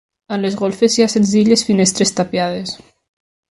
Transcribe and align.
A 0.35 0.37
les 0.45 0.55
golfes 0.61 0.95
hi 1.01 1.05
ha 1.05 1.07
senzilles 1.15 1.65
finestres 1.69 2.15
tapiades. 2.23 2.77